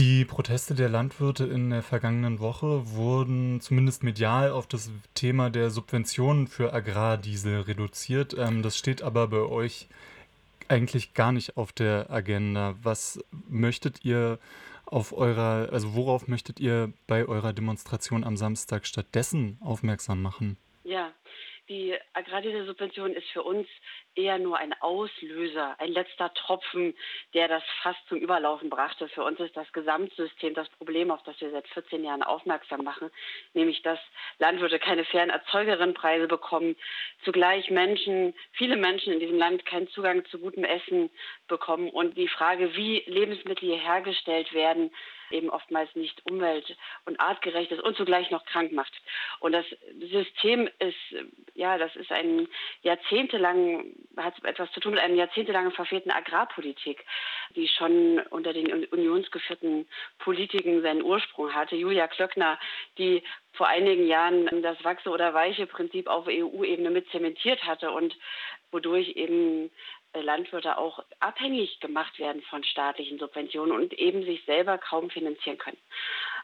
Die 0.00 0.24
Proteste 0.24 0.74
der 0.74 0.88
Landwirte 0.88 1.44
in 1.44 1.68
der 1.68 1.82
vergangenen 1.82 2.40
Woche 2.40 2.90
wurden 2.92 3.60
zumindest 3.60 4.02
medial 4.02 4.50
auf 4.50 4.66
das 4.66 4.90
Thema 5.12 5.50
der 5.50 5.68
Subventionen 5.68 6.46
für 6.46 6.72
Agrardiesel 6.72 7.60
reduziert. 7.60 8.34
Ähm, 8.38 8.62
das 8.62 8.78
steht 8.78 9.02
aber 9.02 9.28
bei 9.28 9.42
euch 9.42 9.88
eigentlich 10.68 11.12
gar 11.12 11.32
nicht 11.32 11.58
auf 11.58 11.72
der 11.72 12.10
Agenda. 12.10 12.76
Was 12.82 13.22
möchtet 13.50 14.02
ihr 14.02 14.38
auf 14.86 15.12
eurer, 15.12 15.68
also 15.70 15.92
worauf 15.92 16.28
möchtet 16.28 16.60
ihr 16.60 16.94
bei 17.06 17.26
eurer 17.26 17.52
Demonstration 17.52 18.24
am 18.24 18.38
Samstag 18.38 18.86
stattdessen 18.86 19.58
aufmerksam 19.60 20.22
machen? 20.22 20.56
Ja, 20.82 21.10
die 21.70 21.96
Agrardieselsubvention 22.14 23.14
ist 23.14 23.28
für 23.28 23.44
uns 23.44 23.66
eher 24.16 24.38
nur 24.38 24.58
ein 24.58 24.74
Auslöser, 24.80 25.76
ein 25.78 25.92
letzter 25.92 26.34
Tropfen, 26.34 26.94
der 27.32 27.46
das 27.46 27.62
fast 27.82 28.00
zum 28.08 28.18
Überlaufen 28.18 28.68
brachte. 28.68 29.08
Für 29.08 29.22
uns 29.22 29.38
ist 29.38 29.56
das 29.56 29.72
Gesamtsystem 29.72 30.52
das 30.54 30.68
Problem, 30.70 31.12
auf 31.12 31.22
das 31.22 31.40
wir 31.40 31.52
seit 31.52 31.68
14 31.68 32.02
Jahren 32.04 32.24
aufmerksam 32.24 32.82
machen, 32.82 33.10
nämlich 33.54 33.82
dass 33.82 34.00
Landwirte 34.38 34.80
keine 34.80 35.04
fairen 35.04 35.30
Erzeugerinnenpreise 35.30 36.26
bekommen, 36.26 36.74
zugleich 37.24 37.70
Menschen, 37.70 38.34
viele 38.52 38.76
Menschen 38.76 39.12
in 39.12 39.20
diesem 39.20 39.38
Land 39.38 39.64
keinen 39.64 39.88
Zugang 39.88 40.24
zu 40.26 40.40
gutem 40.40 40.64
Essen 40.64 41.08
bekommen 41.46 41.88
und 41.90 42.16
die 42.16 42.28
Frage, 42.28 42.74
wie 42.74 43.04
Lebensmittel 43.06 43.68
hier 43.68 43.78
hergestellt 43.78 44.52
werden, 44.52 44.90
eben 45.30 45.50
oftmals 45.50 45.94
nicht 45.94 46.20
umwelt- 46.26 46.76
und 47.04 47.20
artgerecht 47.20 47.70
ist 47.70 47.82
und 47.82 47.96
zugleich 47.96 48.30
noch 48.30 48.44
krank 48.44 48.72
macht. 48.72 48.92
Und 49.38 49.52
das 49.52 49.64
System 50.00 50.68
ist, 50.78 50.96
ja, 51.60 51.76
das 51.76 51.94
ist 51.94 52.10
ein 52.10 52.48
jahrzehntelang, 52.80 53.84
hat 54.16 54.42
etwas 54.44 54.72
zu 54.72 54.80
tun 54.80 54.92
mit 54.92 55.00
einer 55.00 55.14
jahrzehntelangen 55.14 55.72
verfehlten 55.72 56.10
Agrarpolitik, 56.10 57.04
die 57.54 57.68
schon 57.68 58.18
unter 58.30 58.54
den 58.54 58.86
unionsgeführten 58.86 59.86
Politiken 60.18 60.80
seinen 60.80 61.02
Ursprung 61.02 61.54
hatte. 61.54 61.76
Julia 61.76 62.08
Klöckner, 62.08 62.58
die 62.96 63.22
vor 63.52 63.68
einigen 63.68 64.06
Jahren 64.06 64.62
das 64.62 64.82
Wachse- 64.84 65.10
oder 65.10 65.34
Weiche-Prinzip 65.34 66.08
auf 66.08 66.26
EU-Ebene 66.28 66.88
mit 66.88 67.10
zementiert 67.10 67.62
hatte 67.64 67.90
und 67.90 68.16
wodurch 68.70 69.10
eben 69.10 69.70
Landwirte 70.14 70.78
auch 70.78 71.04
abhängig 71.20 71.78
gemacht 71.80 72.18
werden 72.18 72.40
von 72.42 72.64
staatlichen 72.64 73.18
Subventionen 73.18 73.72
und 73.72 73.92
eben 73.92 74.24
sich 74.24 74.42
selber 74.46 74.78
kaum 74.78 75.10
finanzieren 75.10 75.58
können. 75.58 75.78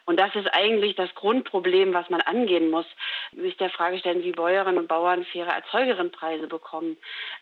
Und 0.07 0.21
das 0.21 0.35
ist 0.37 0.47
eigentlich 0.53 0.95
das 0.95 1.12
Grundproblem, 1.17 1.93
was 1.93 2.09
man 2.11 2.21
angehen 2.21 2.71
muss, 2.71 2.87
sich 3.33 3.57
der 3.57 3.71
Frage 3.71 3.99
stellen, 3.99 4.23
wie 4.23 4.31
Bäuerinnen 4.31 4.79
und 4.79 4.87
Bauern 4.87 5.25
faire 5.25 5.53
Erzeugerinnenpreise 5.53 6.47
bekommen 6.47 6.97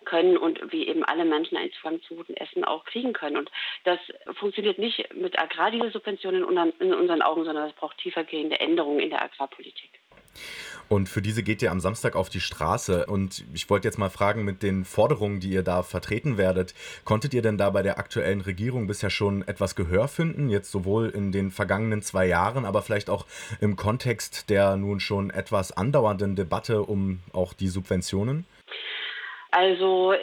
können 0.06 0.38
und 0.38 0.72
wie 0.72 0.88
eben 0.88 1.04
alle 1.04 1.26
Menschen 1.26 1.58
einen 1.58 1.72
Zugang 1.72 2.00
zu 2.02 2.16
gutem 2.16 2.34
Essen 2.36 2.64
auch 2.64 2.84
kriegen 2.86 3.12
können. 3.12 3.36
Und 3.36 3.50
das 3.84 3.98
funktioniert 4.32 4.78
nicht 4.78 5.14
mit 5.14 5.38
Agrardieselsubventionen 5.38 6.72
in 6.80 6.94
unseren 6.94 7.22
Augen, 7.22 7.44
sondern 7.44 7.68
es 7.68 7.74
braucht 7.74 7.98
tiefergehende 7.98 8.58
Änderungen 8.58 9.00
in 9.00 9.10
der 9.10 9.22
Agrarpolitik. 9.22 9.90
Und 10.88 11.08
für 11.08 11.22
diese 11.22 11.42
geht 11.42 11.62
ihr 11.62 11.70
am 11.70 11.80
Samstag 11.80 12.14
auf 12.14 12.28
die 12.28 12.40
Straße. 12.40 13.06
Und 13.06 13.44
ich 13.54 13.68
wollte 13.70 13.88
jetzt 13.88 13.98
mal 13.98 14.10
fragen, 14.10 14.44
mit 14.44 14.62
den 14.62 14.84
Forderungen, 14.84 15.40
die 15.40 15.50
ihr 15.50 15.62
da 15.62 15.82
vertreten 15.82 16.36
werdet, 16.36 16.74
konntet 17.04 17.34
ihr 17.34 17.42
denn 17.42 17.58
da 17.58 17.70
bei 17.70 17.82
der 17.82 17.98
aktuellen 17.98 18.40
Regierung 18.40 18.86
bisher 18.86 19.10
schon 19.10 19.46
etwas 19.48 19.74
Gehör 19.76 20.08
finden? 20.08 20.50
Jetzt 20.50 20.70
sowohl 20.70 21.08
in 21.08 21.32
den 21.32 21.50
vergangenen 21.50 22.02
zwei 22.02 22.26
Jahren, 22.26 22.64
aber 22.64 22.82
vielleicht 22.82 23.10
auch 23.10 23.26
im 23.60 23.76
Kontext 23.76 24.50
der 24.50 24.76
nun 24.76 25.00
schon 25.00 25.30
etwas 25.30 25.72
andauernden 25.72 26.36
Debatte 26.36 26.82
um 26.82 27.20
auch 27.32 27.54
die 27.54 27.68
Subventionen? 27.68 28.44
Also 29.50 30.14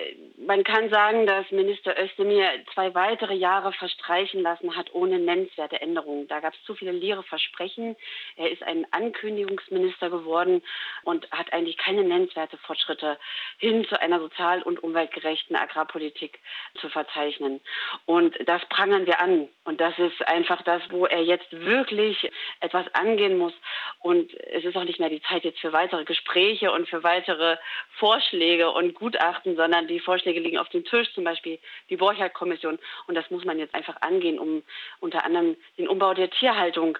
man 0.45 0.63
kann 0.63 0.89
sagen, 0.89 1.27
dass 1.27 1.49
Minister 1.51 1.95
Özdemir 2.01 2.45
zwei 2.73 2.95
weitere 2.95 3.35
Jahre 3.35 3.73
verstreichen 3.73 4.41
lassen 4.41 4.75
hat 4.75 4.93
ohne 4.93 5.19
nennenswerte 5.19 5.79
Änderungen. 5.81 6.27
Da 6.27 6.39
gab 6.39 6.53
es 6.53 6.63
zu 6.63 6.73
viele 6.73 6.91
leere 6.91 7.23
Versprechen. 7.23 7.95
Er 8.37 8.51
ist 8.51 8.63
ein 8.63 8.87
Ankündigungsminister 8.91 10.09
geworden 10.09 10.63
und 11.03 11.29
hat 11.31 11.53
eigentlich 11.53 11.77
keine 11.77 12.03
nennenswerte 12.03 12.57
Fortschritte 12.57 13.19
hin 13.57 13.85
zu 13.87 13.99
einer 13.99 14.19
sozial- 14.19 14.63
und 14.63 14.81
umweltgerechten 14.83 15.55
Agrarpolitik 15.55 16.39
zu 16.79 16.89
verzeichnen. 16.89 17.61
Und 18.05 18.35
das 18.47 18.65
prangern 18.69 19.05
wir 19.05 19.21
an. 19.21 19.47
Und 19.63 19.79
das 19.79 19.97
ist 19.99 20.27
einfach 20.27 20.63
das, 20.63 20.81
wo 20.89 21.05
er 21.05 21.21
jetzt 21.23 21.51
wirklich 21.51 22.31
etwas 22.61 22.85
angehen 22.93 23.37
muss. 23.37 23.53
Und 23.99 24.33
es 24.47 24.63
ist 24.63 24.75
auch 24.75 24.85
nicht 24.85 24.99
mehr 24.99 25.09
die 25.09 25.21
Zeit 25.21 25.43
jetzt 25.43 25.59
für 25.59 25.73
weitere 25.73 26.03
Gespräche 26.03 26.71
und 26.71 26.89
für 26.89 27.03
weitere 27.03 27.57
Vorschläge 27.99 28.71
und 28.71 28.95
Gutachten, 28.95 29.55
sondern 29.55 29.87
die 29.87 29.99
Vorschläge 29.99 30.30
liegen 30.39 30.57
auf 30.57 30.69
dem 30.69 30.85
Tisch, 30.85 31.13
zum 31.13 31.23
Beispiel 31.23 31.59
die 31.89 31.97
Borchardt-Kommission. 31.97 32.79
Und 33.07 33.15
das 33.15 33.29
muss 33.29 33.45
man 33.45 33.59
jetzt 33.59 33.75
einfach 33.75 34.01
angehen, 34.01 34.39
um 34.39 34.63
unter 34.99 35.25
anderem 35.25 35.55
den 35.77 35.87
Umbau 35.87 36.13
der 36.13 36.29
Tierhaltung 36.29 36.97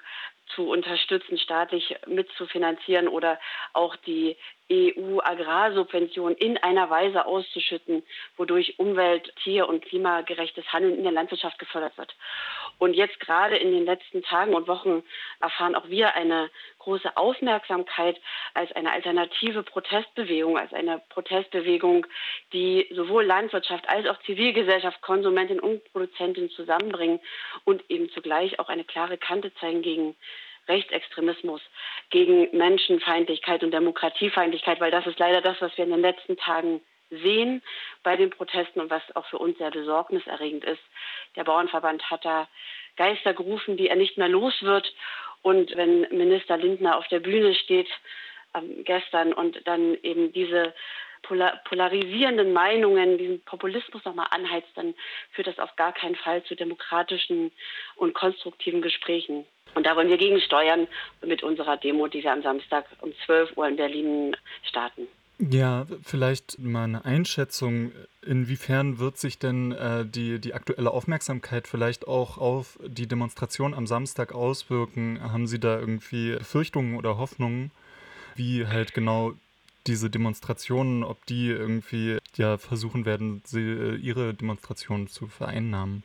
zu 0.56 0.70
unterstützen, 0.70 1.38
staatlich 1.38 1.96
mitzufinanzieren 2.08 3.08
oder 3.08 3.40
auch 3.74 3.96
die 3.96 4.36
EU-Agrarsubvention 4.72 6.34
in 6.36 6.58
einer 6.58 6.90
Weise 6.90 7.26
auszuschütten, 7.26 8.04
wodurch 8.38 8.80
Umwelt-, 8.80 9.34
Tier- 9.44 9.68
und 9.68 9.84
klimagerechtes 9.84 10.66
Handeln 10.72 10.98
in 10.98 11.04
der 11.04 11.12
Landwirtschaft 11.12 11.60
gefördert 11.60 11.98
wird. 11.98 12.14
Und 12.82 12.96
jetzt 12.96 13.20
gerade 13.20 13.58
in 13.58 13.72
den 13.74 13.86
letzten 13.86 14.24
Tagen 14.24 14.56
und 14.56 14.68
Wochen 14.68 15.04
erfahren 15.40 15.76
auch 15.76 15.88
wir 15.90 16.16
eine 16.16 16.50
große 16.80 17.16
Aufmerksamkeit 17.16 18.20
als 18.56 18.72
eine 18.72 18.92
alternative 18.92 19.62
Protestbewegung, 19.62 20.58
als 20.58 20.74
eine 20.74 21.00
Protestbewegung, 21.10 22.08
die 22.54 22.88
sowohl 22.90 23.24
Landwirtschaft 23.24 23.88
als 23.88 24.08
auch 24.08 24.20
Zivilgesellschaft, 24.24 25.00
Konsumentin 25.04 25.60
und 25.60 25.84
Produzentin 25.92 26.50
zusammenbringen 26.50 27.20
und 27.66 27.88
eben 27.88 28.10
zugleich 28.10 28.58
auch 28.58 28.68
eine 28.68 28.84
klare 28.84 29.20
Kante 29.20 29.54
zeigen 29.60 29.84
gegen 29.84 30.16
Rechtsextremismus, 30.68 31.62
gegen 32.10 32.50
Menschenfeindlichkeit 32.58 33.64
und 33.64 33.70
Demokratiefeindlichkeit, 33.76 34.80
weil 34.80 34.90
das 34.90 35.06
ist 35.06 35.20
leider 35.20 35.42
das, 35.42 35.62
was 35.62 35.78
wir 35.78 35.86
in 35.86 35.92
den 35.92 36.02
letzten 36.02 36.36
Tagen 36.36 36.82
sehen 37.12 37.62
bei 38.04 38.16
den 38.16 38.30
Protesten 38.30 38.80
und 38.80 38.90
was 38.90 39.04
auch 39.16 39.26
für 39.28 39.38
uns 39.38 39.58
sehr 39.58 39.72
besorgniserregend 39.72 40.64
ist. 40.64 40.82
Der 41.36 41.44
Bauernverband 41.44 42.10
hat 42.10 42.26
da 42.26 42.48
Geister 42.98 43.34
gerufen, 43.34 43.78
die 43.78 43.90
er 43.90 43.96
nicht 43.96 44.18
mehr 44.18 44.30
los 44.30 44.62
wird. 44.62 44.94
Und 45.42 45.76
wenn 45.76 46.02
Minister 46.12 46.58
Lindner 46.58 46.98
auf 46.98 47.08
der 47.08 47.20
Bühne 47.20 47.56
steht 47.56 47.90
ähm, 48.56 48.84
gestern 48.84 49.34
und 49.34 49.66
dann 49.66 49.98
eben 50.04 50.32
diese 50.34 50.74
polar 51.24 51.62
polarisierenden 51.66 52.54
Meinungen, 52.54 53.18
diesen 53.18 53.42
Populismus 53.42 54.04
nochmal 54.06 54.28
anheizt, 54.32 54.70
dann 54.76 54.96
führt 55.32 55.48
das 55.48 55.60
auf 55.60 55.76
gar 55.76 55.94
keinen 55.94 56.16
Fall 56.16 56.44
zu 56.44 56.56
demokratischen 56.56 57.52
und 57.96 58.14
konstruktiven 58.14 58.82
Gesprächen. 58.82 59.46
Und 59.74 59.86
da 59.86 59.96
wollen 59.96 60.10
wir 60.10 60.18
gegensteuern 60.18 60.88
mit 61.22 61.44
unserer 61.44 61.78
Demo, 61.78 62.08
die 62.08 62.24
wir 62.24 62.34
am 62.34 62.42
Samstag 62.42 62.86
um 63.02 63.14
12 63.26 63.56
Uhr 63.56 63.68
in 63.68 63.78
Berlin 63.78 64.36
starten. 64.64 65.08
Ja, 65.50 65.88
vielleicht 66.04 66.60
mal 66.60 66.84
eine 66.84 67.04
Einschätzung. 67.04 67.92
Inwiefern 68.24 69.00
wird 69.00 69.18
sich 69.18 69.40
denn 69.40 69.72
äh, 69.72 70.06
die, 70.06 70.40
die 70.40 70.54
aktuelle 70.54 70.92
Aufmerksamkeit 70.92 71.68
vielleicht 71.68 72.08
auch 72.08 72.38
auf 72.38 72.78
die 72.86 73.08
Demonstration 73.08 73.74
am 73.74 73.88
Samstag 73.88 74.34
auswirken? 74.34 75.20
Haben 75.20 75.48
Sie 75.48 75.60
da 75.60 75.80
irgendwie 75.80 76.34
Befürchtungen 76.34 76.96
oder 76.96 77.18
Hoffnungen, 77.18 77.72
wie 78.36 78.68
halt 78.68 78.94
genau 78.94 79.34
diese 79.88 80.12
Demonstrationen, 80.12 81.04
ob 81.04 81.26
die 81.26 81.48
irgendwie 81.48 82.18
ja 82.36 82.60
versuchen 82.60 83.06
werden, 83.06 83.42
sie, 83.44 83.62
äh, 83.62 83.96
ihre 83.96 84.36
Demonstrationen 84.36 85.08
zu 85.08 85.26
vereinnahmen? 85.26 86.04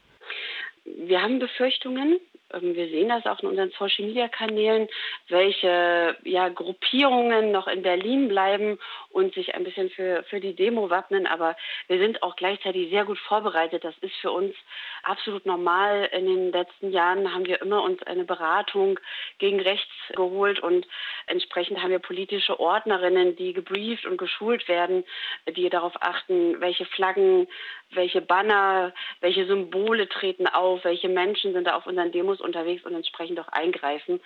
Wir 0.84 1.20
haben 1.20 1.41
Befürchtungen. 1.41 2.18
Ähm, 2.53 2.75
wir 2.75 2.89
sehen 2.89 3.09
das 3.09 3.27
auch 3.27 3.41
in 3.43 3.49
unseren 3.49 3.71
Social-Media-Kanälen, 3.71 4.89
welche 5.29 6.17
ja, 6.25 6.49
Gruppierungen 6.49 7.53
noch 7.53 7.67
in 7.67 7.83
Berlin 7.83 8.29
bleiben 8.29 8.79
und 9.11 9.34
sich 9.34 9.55
ein 9.55 9.65
bisschen 9.65 9.91
für, 9.91 10.23
für 10.25 10.41
die 10.41 10.55
Demo 10.55 10.91
wappnen. 10.91 11.27
Aber 11.27 11.57
wir 11.89 11.99
sind 11.99 12.23
auch 12.23 12.37
gleichzeitig 12.37 12.91
sehr 12.91 13.05
gut 13.05 13.19
vorbereitet. 13.19 13.84
Das 13.84 13.97
ist 14.01 14.15
für 14.17 14.31
uns 14.31 14.55
absolut 15.03 15.47
normal. 15.47 16.09
In 16.12 16.27
den 16.27 16.53
letzten 16.53 16.91
Jahren 16.93 17.33
haben 17.33 17.47
wir 17.47 17.61
immer 17.62 17.83
uns 17.83 18.03
eine 18.03 18.25
Beratung 18.25 18.99
gegen 19.39 19.60
rechts 19.60 19.92
geholt 20.15 20.60
und 20.60 20.87
entsprechend 21.27 21.83
haben 21.83 21.91
wir 21.91 21.99
politische 21.99 22.59
Ordnerinnen, 22.60 23.37
die 23.37 23.53
gebrieft 23.53 24.07
und 24.07 24.16
geschult 24.19 24.69
werden, 24.69 25.04
die 25.49 25.69
darauf 25.69 25.95
achten, 26.01 26.60
welche 26.60 26.84
Flaggen, 26.87 27.49
welche 27.91 28.21
Banner, 28.21 28.92
welche 29.21 29.47
Symbole 29.47 30.09
treten 30.09 30.47
auf, 30.47 30.84
welche 30.84 31.09
Menschen 31.09 31.53
sind 31.53 31.66
da 31.66 31.77
auf 31.77 31.86
unseren 31.86 32.12
Demos 32.12 32.41
unterwegs 32.41 32.84
und 32.84 32.94
entsprechend 32.94 33.38
auch 33.41 33.48
eingreifen. 33.48 34.21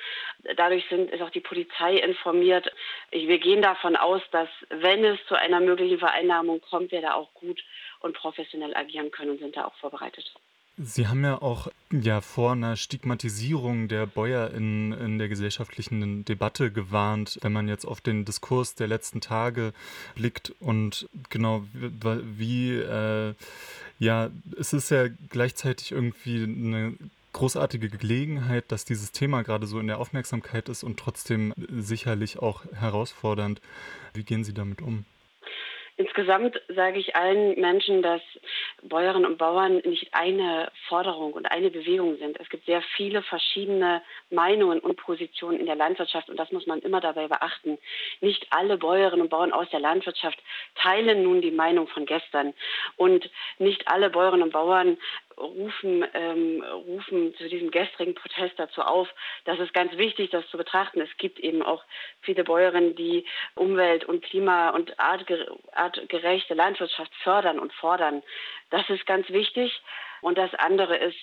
Dadurch 0.56 0.84
sind, 0.88 1.10
ist 1.10 1.22
auch 1.22 1.30
die 1.30 1.40
Polizei 1.40 1.96
informiert. 1.96 2.72
Wir 3.10 3.38
gehen 3.38 3.62
davon 3.62 3.96
aus, 3.96 4.22
dass 4.32 4.48
wenn 4.70 5.04
es 5.04 5.18
zu 5.26 5.34
einer 5.34 5.60
möglichen 5.60 5.98
Vereinnahmung 5.98 6.60
kommt, 6.60 6.92
wir 6.92 7.02
da 7.02 7.14
auch 7.14 7.32
gut 7.34 7.62
und 8.00 8.16
professionell 8.16 8.74
agieren 8.76 9.10
können 9.10 9.32
und 9.32 9.40
sind 9.40 9.56
da 9.56 9.66
auch 9.66 9.74
vorbereitet. 9.76 10.32
Sie 10.82 11.08
haben 11.08 11.22
ja 11.24 11.42
auch 11.42 11.68
ja 11.92 12.22
vor 12.22 12.52
einer 12.52 12.74
Stigmatisierung 12.74 13.88
der 13.88 14.06
Bäuer 14.06 14.50
in, 14.50 14.92
in 14.92 15.18
der 15.18 15.28
gesellschaftlichen 15.28 16.24
Debatte 16.24 16.72
gewarnt, 16.72 17.38
wenn 17.42 17.52
man 17.52 17.68
jetzt 17.68 17.84
auf 17.84 18.00
den 18.00 18.24
Diskurs 18.24 18.76
der 18.76 18.86
letzten 18.86 19.20
Tage 19.20 19.74
blickt 20.14 20.54
und 20.58 21.06
genau 21.28 21.64
wie, 21.74 22.72
äh, 22.78 23.34
ja, 23.98 24.30
es 24.58 24.72
ist 24.72 24.90
ja 24.90 25.08
gleichzeitig 25.28 25.92
irgendwie 25.92 26.44
eine 26.44 26.94
großartige 27.34 27.90
Gelegenheit, 27.90 28.72
dass 28.72 28.86
dieses 28.86 29.12
Thema 29.12 29.42
gerade 29.42 29.66
so 29.66 29.80
in 29.80 29.86
der 29.86 29.98
Aufmerksamkeit 29.98 30.70
ist 30.70 30.82
und 30.82 30.98
trotzdem 30.98 31.52
sicherlich 31.68 32.38
auch 32.38 32.64
herausfordernd. 32.72 33.60
Wie 34.14 34.24
gehen 34.24 34.44
Sie 34.44 34.54
damit 34.54 34.80
um? 34.80 35.04
Insgesamt 36.00 36.58
sage 36.74 36.98
ich 36.98 37.14
allen 37.14 37.60
Menschen, 37.60 38.00
dass 38.00 38.22
Bäuerinnen 38.82 39.26
und 39.26 39.38
Bauern 39.38 39.76
nicht 39.84 40.08
eine 40.12 40.70
Forderung 40.88 41.32
und 41.32 41.46
eine 41.46 41.70
Bewegung 41.70 42.16
sind. 42.18 42.38
Es 42.40 42.48
gibt 42.48 42.66
sehr 42.66 42.82
viele 42.96 43.22
verschiedene 43.22 44.02
Meinungen 44.30 44.80
und 44.80 44.96
Positionen 44.96 45.60
in 45.60 45.66
der 45.66 45.76
Landwirtschaft 45.76 46.28
und 46.28 46.36
das 46.36 46.50
muss 46.52 46.66
man 46.66 46.80
immer 46.80 47.00
dabei 47.00 47.28
beachten. 47.28 47.78
Nicht 48.20 48.46
alle 48.50 48.78
Bäuerinnen 48.78 49.22
und 49.22 49.30
Bauern 49.30 49.52
aus 49.52 49.68
der 49.70 49.80
Landwirtschaft 49.80 50.38
teilen 50.74 51.22
nun 51.22 51.40
die 51.40 51.50
Meinung 51.50 51.88
von 51.88 52.06
gestern 52.06 52.54
und 52.96 53.30
nicht 53.58 53.88
alle 53.88 54.10
Bäuerinnen 54.10 54.44
und 54.44 54.52
Bauern 54.52 54.96
rufen, 55.40 56.04
ähm, 56.14 56.62
rufen 56.62 57.34
zu 57.36 57.48
diesem 57.48 57.70
gestrigen 57.70 58.14
Protest 58.14 58.58
dazu 58.58 58.82
auf. 58.82 59.08
Das 59.44 59.58
ist 59.58 59.72
ganz 59.72 59.96
wichtig, 59.96 60.30
das 60.30 60.46
zu 60.48 60.56
betrachten. 60.56 61.00
Es 61.00 61.16
gibt 61.16 61.38
eben 61.38 61.62
auch 61.62 61.82
viele 62.20 62.44
Bäuerinnen, 62.44 62.94
die 62.94 63.24
Umwelt- 63.54 64.04
und 64.04 64.22
Klima- 64.22 64.70
und 64.70 64.98
artgerechte 64.98 66.54
Landwirtschaft 66.54 67.14
fördern 67.22 67.58
und 67.58 67.72
fordern. 67.72 68.22
Das 68.70 68.88
ist 68.88 69.06
ganz 69.06 69.28
wichtig. 69.30 69.82
Und 70.22 70.36
das 70.36 70.54
andere 70.54 70.96
ist, 70.96 71.16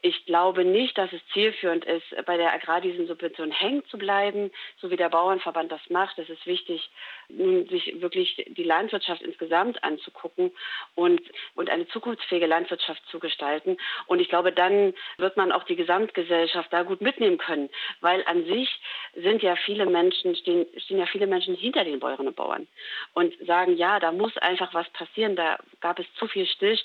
ich 0.00 0.24
glaube 0.24 0.64
nicht, 0.64 0.96
dass 0.96 1.12
es 1.12 1.20
zielführend 1.32 1.84
ist, 1.84 2.04
bei 2.24 2.36
der 2.36 2.52
Agrardieselnsubvention 2.52 3.50
hängen 3.50 3.84
zu 3.86 3.98
bleiben, 3.98 4.50
so 4.78 4.90
wie 4.90 4.96
der 4.96 5.10
Bauernverband 5.10 5.70
das 5.70 5.80
macht. 5.90 6.18
Es 6.18 6.30
ist 6.30 6.46
wichtig, 6.46 6.90
sich 7.28 8.00
wirklich 8.00 8.44
die 8.48 8.64
Landwirtschaft 8.64 9.22
insgesamt 9.22 9.84
anzugucken 9.84 10.52
und, 10.94 11.20
und 11.54 11.68
eine 11.68 11.86
zukunftsfähige 11.88 12.46
Landwirtschaft 12.46 13.02
zu 13.10 13.18
gestalten. 13.18 13.76
Und 14.06 14.20
ich 14.20 14.28
glaube, 14.28 14.52
dann 14.52 14.94
wird 15.18 15.36
man 15.36 15.52
auch 15.52 15.64
die 15.64 15.76
Gesamtgesellschaft 15.76 16.72
da 16.72 16.82
gut 16.82 17.02
mitnehmen 17.02 17.38
können, 17.38 17.68
weil 18.00 18.24
an 18.26 18.46
sich 18.46 18.80
sind 19.14 19.42
ja 19.42 19.54
viele 19.56 19.84
Menschen, 19.86 20.34
stehen, 20.34 20.66
stehen 20.78 20.98
ja 20.98 21.06
viele 21.06 21.26
Menschen 21.26 21.54
hinter 21.54 21.84
den 21.84 22.00
Bäuerinnen 22.00 22.28
und 22.28 22.36
Bauern 22.36 22.66
und 23.12 23.34
sagen, 23.46 23.76
ja, 23.76 24.00
da 24.00 24.12
muss 24.12 24.36
einfach 24.38 24.72
was 24.72 24.88
passieren, 24.90 25.36
da 25.36 25.58
gab 25.80 25.98
es 25.98 26.06
zu 26.14 26.26
viel 26.26 26.46
Stillstand 26.46 26.79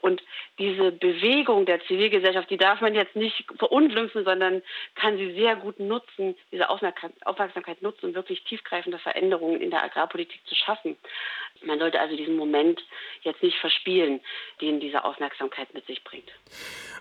und 0.00 0.22
diese 0.58 0.92
Bewegung 0.92 1.66
der 1.66 1.80
Zivilgesellschaft, 1.84 2.50
die 2.50 2.56
darf 2.56 2.80
man 2.80 2.94
jetzt 2.94 3.16
nicht 3.16 3.44
verunglimpfen, 3.58 4.24
sondern 4.24 4.62
kann 4.94 5.16
sie 5.16 5.32
sehr 5.34 5.56
gut 5.56 5.78
nutzen, 5.80 6.36
diese 6.52 6.68
Aufmerksamkeit 6.68 7.82
nutzen, 7.82 8.06
um 8.06 8.14
wirklich 8.14 8.42
tiefgreifende 8.44 8.98
Veränderungen 8.98 9.60
in 9.60 9.70
der 9.70 9.84
Agrarpolitik 9.84 10.40
zu 10.46 10.54
schaffen. 10.54 10.96
Man 11.64 11.78
sollte 11.78 12.00
also 12.00 12.16
diesen 12.16 12.36
Moment 12.36 12.84
jetzt 13.22 13.42
nicht 13.42 13.58
verspielen, 13.58 14.20
den 14.60 14.80
diese 14.80 15.04
Aufmerksamkeit 15.04 15.72
mit 15.74 15.86
sich 15.86 16.02
bringt. 16.04 16.30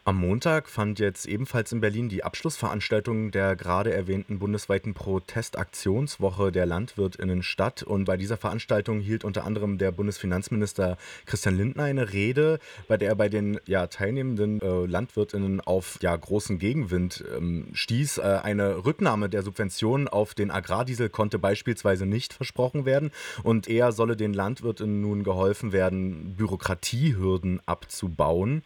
Am 0.07 0.15
Montag 0.15 0.69
fand 0.69 0.99
jetzt 0.99 1.25
ebenfalls 1.25 1.73
in 1.73 1.81
Berlin 1.81 2.07
die 2.07 2.23
Abschlussveranstaltung 2.23 3.31
der 3.31 3.57
gerade 3.57 3.93
erwähnten 3.93 4.39
bundesweiten 4.39 4.93
Protestaktionswoche 4.93 6.51
der 6.53 6.65
Landwirtinnen 6.65 7.43
statt. 7.43 7.83
Und 7.83 8.05
bei 8.05 8.15
dieser 8.15 8.37
Veranstaltung 8.37 9.01
hielt 9.01 9.25
unter 9.25 9.43
anderem 9.45 9.77
der 9.77 9.91
Bundesfinanzminister 9.91 10.97
Christian 11.25 11.57
Lindner 11.57 11.83
eine 11.83 12.13
Rede, 12.13 12.59
bei 12.87 12.95
der 12.95 13.09
er 13.09 13.15
bei 13.15 13.27
den 13.27 13.59
ja, 13.65 13.87
teilnehmenden 13.87 14.61
äh, 14.61 14.85
Landwirtinnen 14.85 15.59
auf 15.59 15.99
ja, 16.01 16.15
großen 16.15 16.57
Gegenwind 16.57 17.25
ähm, 17.35 17.67
stieß. 17.73 18.19
Äh, 18.19 18.39
eine 18.43 18.85
Rücknahme 18.85 19.27
der 19.27 19.43
Subventionen 19.43 20.07
auf 20.07 20.33
den 20.33 20.51
Agrardiesel 20.51 21.09
konnte 21.09 21.37
beispielsweise 21.37 22.05
nicht 22.05 22.33
versprochen 22.33 22.85
werden. 22.85 23.11
Und 23.43 23.67
eher 23.67 23.91
solle 23.91 24.15
den 24.15 24.33
Landwirtinnen 24.47 25.01
nun 25.01 25.23
geholfen 25.23 25.73
werden, 25.73 26.35
Bürokratiehürden 26.37 27.59
abzubauen. 27.65 28.63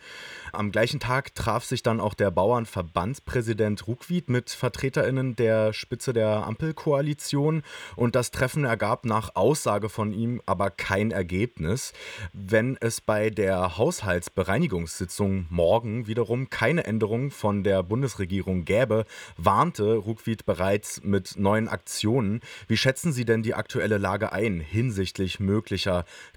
Am 0.54 0.72
gleichen 0.72 1.00
Tag 1.00 1.34
traf 1.34 1.66
sich 1.66 1.82
dann 1.82 2.00
auch 2.00 2.14
der 2.14 2.30
Bauernverbandspräsident 2.30 3.88
Ruckwied 3.88 4.30
mit 4.30 4.52
VertreterInnen 4.52 5.36
der 5.36 5.74
Spitze 5.74 6.14
der 6.14 6.46
Ampelkoalition 6.46 7.64
und 7.96 8.16
das 8.16 8.30
Treffen 8.30 8.64
ergab 8.64 9.06
nach 9.06 9.36
Aussage 9.36 9.90
von 9.90 10.14
ihm 10.14 10.40
aber 10.46 10.70
kein 10.70 11.10
Ergebnis. 11.10 11.94
Wenn 12.32 12.78
es 12.80 13.02
bei 13.02 13.32
der 13.32 13.80
Haushaltsbereinigungssitzung 13.80 15.48
morgen 15.50 16.06
wiederum 16.06 16.52
keine 16.52 16.84
Änderung 16.84 17.32
von 17.32 17.64
der 17.64 17.82
Bundesregierung 17.82 18.66
gäbe, 18.66 19.06
warnte 19.36 19.96
Ruckwied 19.96 20.46
bereits 20.46 21.02
mit 21.04 21.40
neuen 21.40 21.68
Aktionen. 21.68 22.42
Wie 22.68 22.78
schätzen 22.78 23.12
Sie 23.12 23.26
denn 23.26 23.42
die 23.42 23.56
aktuelle 23.56 23.98
Lage 23.98 24.32
ein 24.32 24.60
hinsichtlich 24.60 25.40
möglicher 25.40 25.71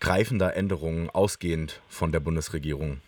greifender 0.00 0.56
Änderungen 0.56 1.10
ausgehend 1.10 1.80
von 1.88 2.12
der 2.12 2.20
Bundesregierung? 2.20 3.00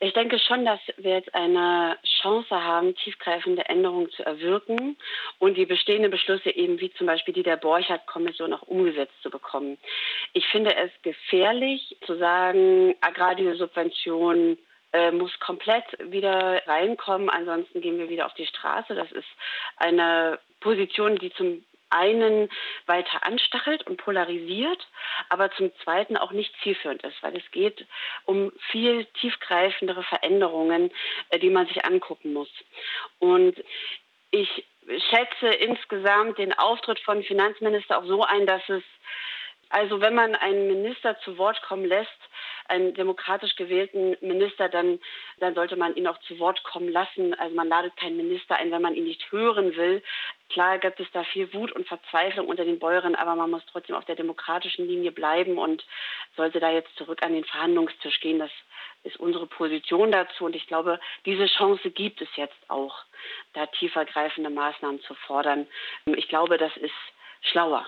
Ich 0.00 0.12
denke 0.12 0.38
schon, 0.38 0.64
dass 0.64 0.78
wir 0.96 1.14
jetzt 1.14 1.34
eine 1.34 1.98
Chance 2.22 2.54
haben, 2.54 2.94
tiefgreifende 2.94 3.64
Änderungen 3.68 4.08
zu 4.10 4.24
erwirken 4.24 4.96
und 5.40 5.56
die 5.56 5.66
bestehenden 5.66 6.12
Beschlüsse 6.12 6.50
eben 6.50 6.78
wie 6.78 6.92
zum 6.92 7.08
Beispiel 7.08 7.34
die 7.34 7.42
der 7.42 7.56
Borchardt-Kommission 7.56 8.52
auch 8.52 8.62
umgesetzt 8.62 9.14
zu 9.22 9.30
bekommen. 9.30 9.76
Ich 10.34 10.46
finde 10.46 10.76
es 10.76 10.92
gefährlich 11.02 11.96
zu 12.06 12.16
sagen, 12.16 12.94
Agrardieselsubventionen 13.00 14.58
äh, 14.92 15.10
muss 15.10 15.36
komplett 15.40 15.84
wieder 15.98 16.62
reinkommen, 16.66 17.28
ansonsten 17.28 17.80
gehen 17.80 17.98
wir 17.98 18.08
wieder 18.08 18.26
auf 18.26 18.34
die 18.34 18.46
Straße. 18.46 18.94
Das 18.94 19.10
ist 19.10 19.28
eine 19.78 20.38
Position, 20.60 21.16
die 21.16 21.32
zum 21.32 21.64
einen 21.90 22.48
weiter 22.86 23.24
anstachelt 23.24 23.86
und 23.86 23.96
polarisiert, 23.98 24.86
aber 25.28 25.50
zum 25.52 25.72
zweiten 25.84 26.16
auch 26.16 26.32
nicht 26.32 26.54
zielführend 26.62 27.02
ist, 27.02 27.22
weil 27.22 27.36
es 27.36 27.50
geht 27.50 27.86
um 28.24 28.52
viel 28.70 29.04
tiefgreifendere 29.20 30.02
Veränderungen, 30.02 30.90
äh, 31.30 31.38
die 31.38 31.50
man 31.50 31.66
sich 31.66 31.84
angucken 31.84 32.32
muss. 32.32 32.50
Und 33.18 33.56
ich 34.30 34.64
schätze 35.10 35.48
insgesamt 35.48 36.38
den 36.38 36.52
Auftritt 36.52 36.98
von 37.00 37.22
Finanzminister 37.22 37.98
auch 37.98 38.06
so 38.06 38.22
ein, 38.24 38.46
dass 38.46 38.66
es 38.68 38.82
also 39.70 40.00
wenn 40.00 40.14
man 40.14 40.34
einen 40.34 40.66
Minister 40.66 41.18
zu 41.20 41.36
Wort 41.36 41.60
kommen 41.62 41.84
lässt, 41.84 42.10
einen 42.68 42.94
demokratisch 42.94 43.56
gewählten 43.56 44.16
Minister, 44.20 44.68
dann, 44.68 44.98
dann 45.38 45.54
sollte 45.54 45.76
man 45.76 45.94
ihn 45.96 46.06
auch 46.06 46.18
zu 46.20 46.38
Wort 46.38 46.62
kommen 46.64 46.88
lassen. 46.88 47.34
Also 47.34 47.54
man 47.54 47.68
ladet 47.68 47.96
keinen 47.96 48.16
Minister 48.16 48.56
ein, 48.56 48.70
wenn 48.70 48.82
man 48.82 48.94
ihn 48.94 49.04
nicht 49.04 49.30
hören 49.32 49.76
will. 49.76 50.02
Klar 50.50 50.78
gibt 50.78 50.98
es 50.98 51.10
da 51.12 51.24
viel 51.24 51.52
Wut 51.52 51.72
und 51.72 51.86
Verzweiflung 51.86 52.46
unter 52.46 52.64
den 52.64 52.78
Bäuerinnen, 52.78 53.16
aber 53.16 53.34
man 53.34 53.50
muss 53.50 53.62
trotzdem 53.70 53.96
auf 53.96 54.06
der 54.06 54.16
demokratischen 54.16 54.86
Linie 54.86 55.12
bleiben 55.12 55.58
und 55.58 55.84
sollte 56.36 56.58
da 56.58 56.70
jetzt 56.70 56.94
zurück 56.96 57.22
an 57.22 57.34
den 57.34 57.44
Verhandlungstisch 57.44 58.20
gehen. 58.20 58.38
Das 58.38 58.50
ist 59.04 59.18
unsere 59.18 59.46
Position 59.46 60.10
dazu. 60.10 60.46
Und 60.46 60.56
ich 60.56 60.66
glaube, 60.66 61.00
diese 61.26 61.46
Chance 61.46 61.90
gibt 61.90 62.22
es 62.22 62.28
jetzt 62.36 62.58
auch, 62.68 62.96
da 63.52 63.66
tiefergreifende 63.66 64.50
Maßnahmen 64.50 65.00
zu 65.02 65.14
fordern. 65.14 65.66
Ich 66.06 66.28
glaube, 66.28 66.56
das 66.56 66.74
ist 66.78 66.94
schlauer. 67.42 67.86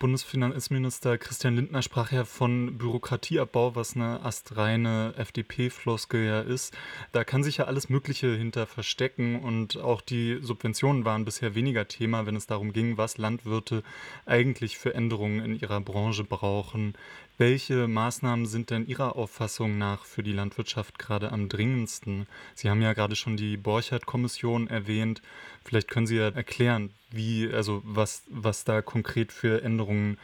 Bundesfinanzminister 0.00 1.18
Christian 1.18 1.56
Lindner 1.56 1.82
sprach 1.82 2.10
ja 2.10 2.24
von 2.24 2.78
Bürokratieabbau, 2.78 3.76
was 3.76 3.94
eine 3.94 4.24
astreine 4.24 5.12
FDP-Floskel 5.18 6.24
ja 6.24 6.40
ist. 6.40 6.74
Da 7.12 7.22
kann 7.22 7.44
sich 7.44 7.58
ja 7.58 7.66
alles 7.66 7.90
Mögliche 7.90 8.34
hinter 8.34 8.66
verstecken 8.66 9.38
und 9.38 9.76
auch 9.76 10.00
die 10.00 10.38
Subventionen 10.40 11.04
waren 11.04 11.26
bisher 11.26 11.54
weniger 11.54 11.86
Thema, 11.86 12.24
wenn 12.24 12.34
es 12.34 12.46
darum 12.46 12.72
ging, 12.72 12.96
was 12.96 13.18
Landwirte 13.18 13.82
eigentlich 14.24 14.78
für 14.78 14.94
Änderungen 14.94 15.44
in 15.44 15.54
ihrer 15.54 15.82
Branche 15.82 16.24
brauchen. 16.24 16.94
Welche 17.40 17.88
Maßnahmen 17.88 18.44
sind 18.44 18.68
denn 18.68 18.86
Ihrer 18.86 19.16
Auffassung 19.16 19.78
nach 19.78 20.04
für 20.04 20.22
die 20.22 20.34
Landwirtschaft 20.34 20.98
gerade 20.98 21.32
am 21.32 21.48
dringendsten? 21.48 22.26
Sie 22.54 22.68
haben 22.68 22.82
ja 22.82 22.92
gerade 22.92 23.16
schon 23.16 23.38
die 23.38 23.56
Borchardt-Kommission 23.56 24.68
erwähnt. 24.68 25.22
Vielleicht 25.64 25.90
können 25.90 26.06
Sie 26.06 26.18
ja 26.18 26.28
erklären, 26.28 26.92
wie, 27.10 27.50
also 27.50 27.80
was, 27.82 28.24
was 28.28 28.64
da 28.64 28.82
konkret 28.82 29.32
für 29.32 29.62
Änderungen 29.62 30.18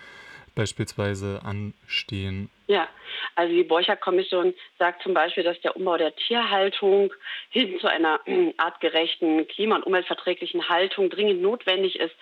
beispielsweise 0.54 1.40
anstehen. 1.42 2.50
Ja, 2.66 2.86
also 3.34 3.54
die 3.54 3.62
Borchardt-Kommission 3.62 4.52
sagt 4.78 5.02
zum 5.02 5.14
Beispiel, 5.14 5.44
dass 5.44 5.58
der 5.62 5.74
Umbau 5.74 5.96
der 5.96 6.14
Tierhaltung 6.16 7.14
hin 7.48 7.78
zu 7.80 7.86
einer 7.86 8.20
artgerechten, 8.58 9.48
klima- 9.48 9.76
und 9.76 9.84
umweltverträglichen 9.84 10.68
Haltung 10.68 11.08
dringend 11.08 11.40
notwendig 11.40 11.98
ist, 11.98 12.14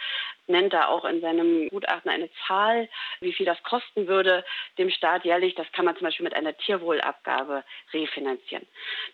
nennt 0.46 0.72
da 0.72 0.88
auch 0.88 1.04
in 1.04 1.20
seinem 1.20 1.68
Gutachten 1.70 2.10
eine 2.10 2.28
Zahl, 2.46 2.88
wie 3.20 3.32
viel 3.32 3.46
das 3.46 3.62
kosten 3.62 4.06
würde 4.06 4.44
dem 4.78 4.90
Staat 4.90 5.24
jährlich. 5.24 5.54
Das 5.54 5.70
kann 5.72 5.84
man 5.84 5.96
zum 5.96 6.04
Beispiel 6.04 6.24
mit 6.24 6.34
einer 6.34 6.56
Tierwohlabgabe 6.56 7.64
refinanzieren. 7.92 8.66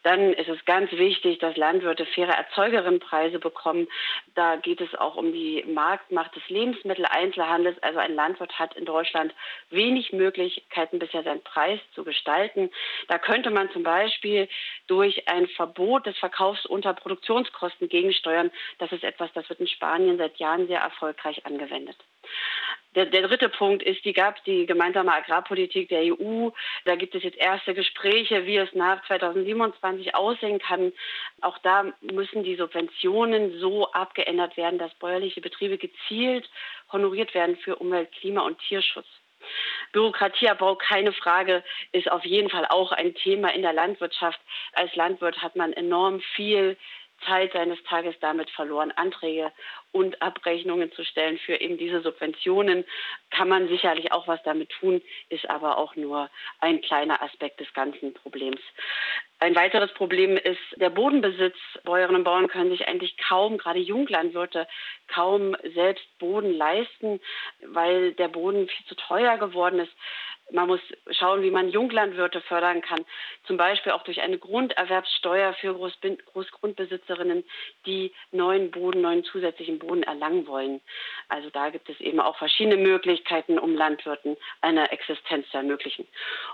Dann 0.03 0.33
ist 0.33 0.49
es 0.49 0.65
ganz 0.65 0.91
wichtig, 0.93 1.39
dass 1.39 1.57
Landwirte 1.57 2.07
faire 2.07 2.35
Erzeugerinnenpreise 2.35 3.39
bekommen. 3.39 3.87
Da 4.35 4.57
geht 4.57 4.81
es 4.81 4.95
auch 4.97 5.17
um 5.17 5.33
die 5.33 5.65
Marktmacht 5.67 6.35
des 6.35 6.49
Lebensmitteleinzelhandels. 6.49 7.81
Also 7.83 7.99
ein 7.99 8.15
Landwirt 8.15 8.59
hat 8.59 8.75
in 8.75 8.85
Deutschland 8.85 9.35
wenig 9.71 10.13
Möglichkeiten 10.13 10.99
bisher 10.99 11.23
seinen 11.23 11.43
Preis 11.43 11.81
zu 11.95 12.05
gestalten. 12.05 12.71
Da 13.09 13.19
könnte 13.19 13.51
man 13.51 13.71
zum 13.71 13.83
Beispiel 13.83 14.49
durch 14.89 15.29
ein 15.29 15.47
Verbot 15.49 16.07
des 16.07 16.19
Verkaufs 16.19 16.67
unter 16.67 16.93
Produktionskosten 16.95 17.89
gegensteuern. 17.89 18.51
Das 18.79 18.91
ist 18.93 19.05
etwas, 19.05 19.33
das 19.35 19.49
wird 19.49 19.61
in 19.61 19.69
Spanien 19.69 20.19
seit 20.19 20.37
Jahren 20.39 20.67
sehr 20.67 20.81
erfolgreich 20.81 21.20
angewendet. 21.45 21.97
Der, 22.97 23.07
der, 23.07 23.23
dritte 23.23 23.49
Punkt 23.49 23.85
ist, 23.85 24.05
die 24.05 24.13
gab 24.13 24.43
die 24.45 24.67
gemeinsame 24.67 25.15
Agrarpolitik 25.15 25.89
der 25.91 26.03
EU. 26.03 26.51
Da 26.85 26.97
gibt 26.97 27.15
es 27.15 27.23
jetzt 27.23 27.39
erste 27.39 27.73
Gespräche, 27.73 28.47
wie 28.47 28.57
es 28.57 28.73
nach 28.75 29.07
2027 29.07 30.17
aussehen 30.17 30.59
kann. 30.59 30.93
Auch 31.41 31.59
da 31.59 31.85
müssen 32.01 32.43
die 32.43 32.57
Subventionen 32.57 33.61
so 33.61 33.93
abgeändert 33.93 34.57
werden, 34.57 34.81
dass 34.81 34.93
bäuerliche 34.95 35.41
Betriebe 35.41 35.79
gezielt 35.79 36.51
honoriert 36.91 37.33
werden 37.33 37.57
für 37.59 37.77
Umwelt, 37.77 38.11
Klima 38.11 38.41
und 38.41 38.59
Tierschutz. 38.59 39.07
Bürokratieabbau, 39.93 40.75
keine 40.75 41.13
Frage, 41.13 41.63
ist 41.93 42.11
auf 42.11 42.25
jeden 42.25 42.51
Fall 42.51 42.67
auch 42.67 42.93
ein 42.93 43.15
Thema 43.15 43.55
in 43.55 43.63
der 43.63 43.73
Landwirtschaft. 43.73 44.41
Als 44.73 44.95
Landwirt 44.97 45.41
hat 45.43 45.57
man 45.57 45.73
enorm 45.73 46.21
viel 46.35 46.77
Zeit 47.27 47.53
seines 47.53 47.83
Tages 47.85 48.15
damit 48.21 48.51
verloren, 48.51 48.93
Anträge 48.93 49.53
und 49.93 50.21
Abrechnungen 50.23 50.93
zu 50.93 51.05
stellen 51.05 51.39
für 51.39 51.61
eben 51.61 51.79
diese 51.79 52.01
Subventionen. 52.01 52.85
Kann 53.31 53.49
man 53.49 53.69
sicherlich 53.69 54.13
auch 54.13 54.29
was 54.29 54.43
damit 54.43 54.71
tun, 54.71 55.03
ist 55.29 55.49
aber 55.49 55.79
auch 55.79 55.97
nur 55.97 56.31
ein 56.61 56.81
kleiner 56.81 57.23
Aspekt 57.23 57.61
des 57.61 57.73
ganzen 57.73 58.15
Problems. 58.15 58.61
Ein 59.43 59.57
weiteres 59.57 59.93
Problem 59.95 60.37
ist 60.37 60.61
der 60.77 60.91
Bodenbesitz. 60.91 61.57
Bäuerinnen 61.85 62.17
und 62.17 62.25
Bauern 62.25 62.49
können 62.49 62.71
sich 62.71 62.87
eigentlich 62.87 63.17
kaum, 63.17 63.57
gerade 63.57 63.79
Junglandwirte, 63.79 64.69
kaum 65.09 65.57
selbst 65.75 66.05
Boden 66.19 66.53
leisten, 66.53 67.21
weil 67.63 68.13
der 68.13 68.29
Boden 68.29 68.69
viel 68.69 68.87
zu 68.87 68.95
teuer 68.97 69.39
geworden 69.39 69.81
ist. 69.81 69.93
Man 70.53 70.69
muss 70.69 70.81
schauen, 71.11 71.43
wie 71.43 71.51
man 71.51 71.69
Junglandwirte 71.69 72.41
fördern 72.41 72.81
kann, 72.83 73.05
zum 73.45 73.57
Beispiel 73.57 73.93
auch 73.93 74.03
durch 74.03 74.21
eine 74.21 74.39
Grunderwerbssteuer 74.39 75.55
für 75.55 75.75
Großgrundbesitzerinnen, 75.75 77.45
die 77.87 78.13
neuen 78.33 78.71
Boden, 78.71 79.01
neuen 79.01 79.25
zusätzlichen 79.25 79.79
Boden 79.79 80.03
erlangen 80.03 80.47
wollen. 80.47 80.81
Also 81.29 81.51
da 81.51 81.71
gibt 81.71 81.89
es 81.89 82.01
eben 82.01 82.21
auch 82.21 82.37
verschiedene 82.37 82.77
Möglichkeiten, 82.77 83.59
um 83.59 83.75
Landwirten 83.75 84.37
eine 84.61 84.91
Existenz 84.91 85.49
zu 85.51 85.59
ermöglichen. 85.59 86.07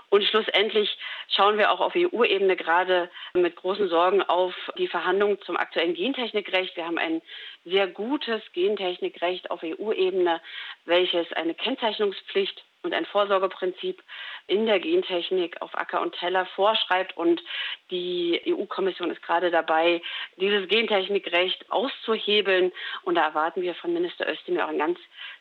Und 0.09 0.23
schlussendlich 0.23 0.97
schauen 1.29 1.57
wir 1.57 1.71
auch 1.71 1.79
auf 1.79 1.93
EU-Ebene 1.95 2.55
gerade 2.55 3.09
mit 3.33 3.55
großen 3.55 3.89
Sorgen 3.89 4.21
auf 4.21 4.53
die 4.77 4.87
Verhandlungen 4.87 5.41
zum 5.41 5.57
aktuellen 5.57 5.95
Gentechnikrecht. 5.95 6.75
Wir 6.75 6.85
haben 6.85 6.97
ein 6.97 7.21
sehr 7.65 7.87
gutes 7.87 8.41
Gentechnikrecht 8.53 9.51
auf 9.51 9.61
EU-Ebene, 9.63 10.41
welches 10.85 11.31
eine 11.33 11.53
Kennzeichnungspflicht 11.53 12.63
und 12.87 12.93
ein 12.93 13.05
Vorsorgeprinzip 13.05 14.01
in 14.47 14.65
der 14.65 14.79
Gentechnik 14.79 15.61
auf 15.61 15.77
Acker 15.77 16.01
und 16.01 16.15
Teller 16.15 16.45
vorschreibt. 16.47 17.15
Und 17.17 17.43
die 17.91 18.41
EU-Kommission 18.47 19.11
ist 19.11 19.21
gerade 19.21 19.51
dabei, 19.51 20.01
dieses 20.37 20.67
Gentechnikrecht 20.69 21.69
auszuhebeln. 21.69 22.71
Und 23.03 23.15
da 23.15 23.25
erwarten 23.25 23.61
wir 23.61 23.75
von 23.75 23.93
Minister 23.93 24.27
Özdemir 24.27 24.65
auch 24.65 24.69
ein 24.69 24.77
ganz 24.77 24.99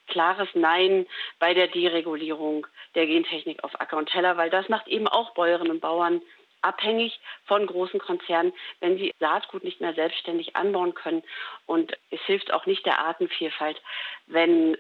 klares 0.09 0.49
Nein 0.55 1.07
bei 1.39 1.55
der 1.55 1.69
Deregulierung 1.69 2.67
der 2.95 3.07
Gentechnik 3.07 3.63
auf 3.63 3.81
Acker 3.81 3.97
und 3.97 4.11
Teller, 4.11 4.37
weil 4.37 4.51
das 4.51 4.69
macht 4.69 4.89
eben 4.89 5.09
auch 5.09 5.35
Bäuerinnen 5.35 5.73
und 5.73 5.81
Bauern 5.81 6.21
abhängig 6.63 7.21
von 7.45 7.67
großen 7.67 8.01
Konzernen, 8.01 8.53
wenn 8.81 8.99
sie 8.99 9.13
Saatgut 9.21 9.63
nicht 9.63 9.81
mehr 9.81 9.95
selbstständig 9.95 10.57
anbauen 10.57 10.95
können. 10.95 11.23
Und 11.67 11.93
es 12.11 12.21
hilft 12.23 12.53
auch 12.53 12.67
nicht 12.67 12.85
der 12.87 12.99
Artenvielfalt, 12.99 13.81
wenn 14.27 14.77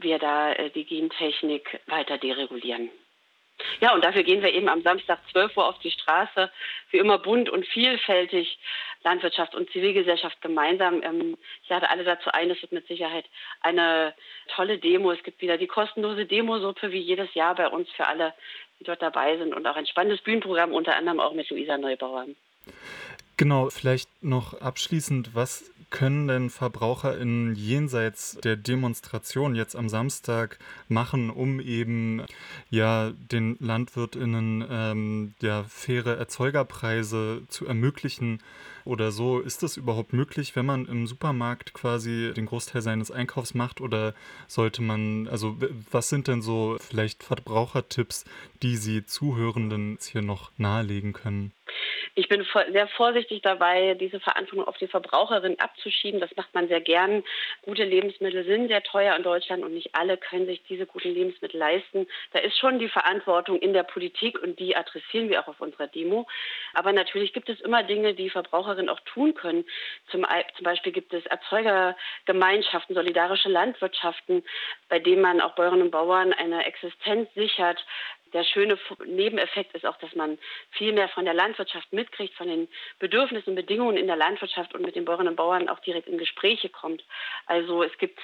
wir 0.00 0.18
da 0.18 0.52
äh, 0.52 0.70
die 0.70 0.84
Gentechnik 0.84 1.80
weiter 1.86 2.18
deregulieren. 2.18 2.90
Ja, 3.80 3.94
und 3.94 4.04
dafür 4.04 4.24
gehen 4.24 4.42
wir 4.42 4.52
eben 4.52 4.68
am 4.68 4.82
Samstag 4.82 5.20
12 5.30 5.56
Uhr 5.56 5.68
auf 5.68 5.78
die 5.78 5.90
Straße, 5.90 6.50
wie 6.90 6.98
immer 6.98 7.18
bunt 7.18 7.48
und 7.48 7.66
vielfältig, 7.66 8.58
Landwirtschaft 9.04 9.54
und 9.54 9.70
Zivilgesellschaft 9.70 10.40
gemeinsam. 10.40 11.02
Ähm, 11.02 11.36
ich 11.62 11.68
lade 11.68 11.88
alle 11.88 12.04
dazu 12.04 12.30
ein, 12.32 12.50
es 12.50 12.60
wird 12.62 12.72
mit 12.72 12.88
Sicherheit 12.88 13.26
eine 13.60 14.14
tolle 14.48 14.78
Demo. 14.78 15.12
Es 15.12 15.22
gibt 15.22 15.40
wieder 15.40 15.56
die 15.56 15.66
kostenlose 15.66 16.26
Demosuppe 16.26 16.90
wie 16.90 17.00
jedes 17.00 17.32
Jahr 17.34 17.54
bei 17.54 17.68
uns 17.68 17.88
für 17.90 18.06
alle, 18.06 18.34
die 18.80 18.84
dort 18.84 19.02
dabei 19.02 19.36
sind 19.36 19.54
und 19.54 19.66
auch 19.66 19.76
ein 19.76 19.86
spannendes 19.86 20.22
Bühnenprogramm, 20.22 20.72
unter 20.72 20.96
anderem 20.96 21.20
auch 21.20 21.32
mit 21.32 21.48
Luisa 21.50 21.78
Neubauer. 21.78 22.26
Genau, 23.36 23.68
vielleicht 23.70 24.08
noch 24.22 24.60
abschließend, 24.60 25.34
was 25.34 25.70
können 25.90 26.28
denn 26.28 26.50
VerbraucherInnen 26.50 27.54
jenseits 27.54 28.38
der 28.42 28.56
Demonstration 28.56 29.54
jetzt 29.54 29.76
am 29.76 29.88
Samstag 29.88 30.58
machen, 30.88 31.30
um 31.30 31.60
eben 31.60 32.22
ja 32.70 33.12
den 33.30 33.56
LandwirtInnen 33.60 34.64
ähm, 34.68 35.34
ja, 35.40 35.64
faire 35.64 36.16
Erzeugerpreise 36.16 37.42
zu 37.48 37.66
ermöglichen 37.66 38.40
oder 38.84 39.12
so? 39.12 39.40
Ist 39.40 39.62
das 39.62 39.76
überhaupt 39.76 40.12
möglich, 40.12 40.54
wenn 40.56 40.66
man 40.66 40.86
im 40.86 41.06
Supermarkt 41.06 41.72
quasi 41.72 42.32
den 42.36 42.46
Großteil 42.46 42.82
seines 42.82 43.10
Einkaufs 43.10 43.54
macht 43.54 43.80
oder 43.80 44.14
sollte 44.46 44.82
man, 44.82 45.28
also 45.28 45.56
was 45.90 46.08
sind 46.08 46.28
denn 46.28 46.42
so 46.42 46.76
vielleicht 46.80 47.22
Verbrauchertipps, 47.22 48.24
die 48.62 48.76
Sie 48.76 49.06
Zuhörenden 49.06 49.98
hier 50.00 50.22
noch 50.22 50.50
nahelegen 50.58 51.12
können? 51.12 51.52
Ich 52.16 52.28
bin 52.28 52.46
sehr 52.70 52.86
vorsichtig 52.86 53.42
dabei, 53.42 53.94
diese 53.94 54.20
Verantwortung 54.20 54.68
auf 54.68 54.78
die 54.78 54.86
Verbraucherin 54.86 55.58
abzuschieben. 55.58 56.20
Das 56.20 56.34
macht 56.36 56.54
man 56.54 56.68
sehr 56.68 56.80
gern. 56.80 57.24
Gute 57.62 57.82
Lebensmittel 57.82 58.44
sind 58.44 58.68
sehr 58.68 58.84
teuer 58.84 59.16
in 59.16 59.24
Deutschland 59.24 59.64
und 59.64 59.74
nicht 59.74 59.96
alle 59.96 60.16
können 60.16 60.46
sich 60.46 60.62
diese 60.68 60.86
guten 60.86 61.12
Lebensmittel 61.12 61.58
leisten. 61.58 62.06
Da 62.32 62.38
ist 62.38 62.56
schon 62.56 62.78
die 62.78 62.88
Verantwortung 62.88 63.58
in 63.58 63.72
der 63.72 63.82
Politik 63.82 64.40
und 64.40 64.60
die 64.60 64.76
adressieren 64.76 65.28
wir 65.28 65.40
auch 65.40 65.48
auf 65.48 65.60
unserer 65.60 65.88
Demo. 65.88 66.28
Aber 66.74 66.92
natürlich 66.92 67.32
gibt 67.32 67.48
es 67.48 67.60
immer 67.60 67.82
Dinge, 67.82 68.14
die 68.14 68.30
Verbraucherinnen 68.30 68.90
auch 68.90 69.00
tun 69.00 69.34
können. 69.34 69.64
Zum, 70.12 70.24
zum 70.56 70.64
Beispiel 70.64 70.92
gibt 70.92 71.12
es 71.12 71.26
Erzeugergemeinschaften, 71.26 72.94
solidarische 72.94 73.48
Landwirtschaften, 73.48 74.44
bei 74.88 75.00
denen 75.00 75.22
man 75.22 75.40
auch 75.40 75.56
Bäuerinnen 75.56 75.86
und 75.86 75.90
Bauern 75.90 76.32
eine 76.32 76.64
Existenz 76.64 77.28
sichert, 77.34 77.84
der 78.34 78.44
schöne 78.44 78.76
Nebeneffekt 79.06 79.74
ist 79.74 79.86
auch, 79.86 79.96
dass 79.98 80.14
man 80.14 80.38
viel 80.72 80.92
mehr 80.92 81.08
von 81.08 81.24
der 81.24 81.34
Landwirtschaft 81.34 81.92
mitkriegt, 81.92 82.34
von 82.34 82.48
den 82.48 82.68
Bedürfnissen 82.98 83.50
und 83.50 83.54
Bedingungen 83.54 83.96
in 83.96 84.08
der 84.08 84.16
Landwirtschaft 84.16 84.74
und 84.74 84.82
mit 84.82 84.96
den 84.96 85.04
Bäuerinnen 85.04 85.30
und 85.30 85.36
Bauern 85.36 85.68
auch 85.68 85.78
direkt 85.80 86.08
in 86.08 86.18
Gespräche 86.18 86.68
kommt. 86.68 87.04
Also 87.46 87.82
es 87.82 87.96
gibt 87.98 88.18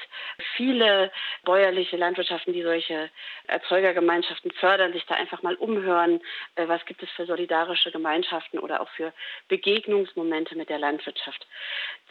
viele 0.56 1.12
bäuerliche 1.44 1.96
Landwirtschaften, 1.96 2.52
die 2.52 2.62
solche 2.62 3.10
Erzeugergemeinschaften 3.46 4.50
fördern, 4.52 4.92
sich 4.92 5.06
da 5.06 5.14
einfach 5.14 5.42
mal 5.42 5.54
umhören, 5.54 6.20
äh, 6.56 6.66
was 6.66 6.84
gibt 6.86 7.02
es 7.02 7.10
für 7.10 7.26
solidarische 7.26 7.92
Gemeinschaften 7.92 8.58
oder 8.58 8.80
auch 8.80 8.88
für 8.90 9.12
Begegnungsmomente 9.48 10.56
mit 10.56 10.68
der 10.68 10.78
Landwirtschaft. 10.78 11.46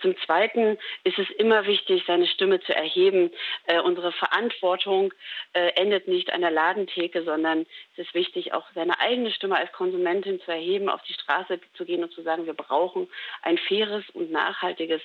Zum 0.01 0.15
Zweiten 0.25 0.77
ist 1.03 1.19
es 1.19 1.29
immer 1.31 1.65
wichtig, 1.65 2.03
seine 2.07 2.27
Stimme 2.27 2.61
zu 2.61 2.73
erheben. 2.73 3.31
Äh, 3.65 3.81
unsere 3.81 4.13
Verantwortung 4.13 5.13
äh, 5.53 5.71
endet 5.75 6.07
nicht 6.07 6.31
an 6.31 6.41
der 6.41 6.51
Ladentheke, 6.51 7.23
sondern 7.23 7.65
es 7.99 8.07
ist 8.07 8.13
wichtig, 8.13 8.53
auch 8.53 8.63
seine 8.73 8.99
eigene 8.99 9.29
Stimme 9.31 9.57
als 9.57 9.71
Konsumentin 9.73 10.39
zu 10.41 10.51
erheben, 10.51 10.89
auf 10.89 11.01
die 11.03 11.13
Straße 11.13 11.59
zu 11.73 11.83
gehen 11.83 12.01
und 12.01 12.13
zu 12.13 12.21
sagen, 12.21 12.45
wir 12.45 12.53
brauchen 12.53 13.09
ein 13.41 13.57
faires 13.57 14.05
und 14.13 14.31
nachhaltiges 14.31 15.01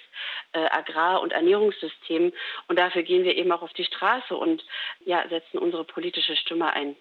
äh, 0.53 0.67
Agrar- 0.67 1.21
und 1.21 1.33
Ernährungssystem. 1.33 2.33
Und 2.69 2.79
dafür 2.79 3.03
gehen 3.03 3.25
wir 3.25 3.37
eben 3.37 3.51
auch 3.51 3.63
auf 3.63 3.73
die 3.73 3.85
Straße 3.85 4.37
und 4.37 4.65
ja, 5.05 5.29
setzen 5.29 5.59
unsere 5.59 5.85
politische 5.85 6.37
Stimme 6.37 6.73
ein. 6.73 6.93